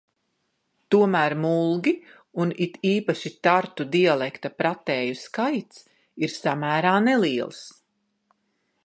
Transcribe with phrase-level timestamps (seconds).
[0.93, 1.93] Tomēr mulgi
[2.45, 5.87] un it īpaši tartu dialekta pratēju skaits
[6.25, 7.61] ir samērā neliels.